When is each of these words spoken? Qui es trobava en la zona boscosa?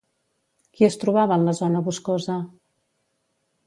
Qui 0.77 0.87
es 0.87 0.97
trobava 1.03 1.39
en 1.41 1.47
la 1.51 1.55
zona 1.61 1.85
boscosa? 1.91 2.43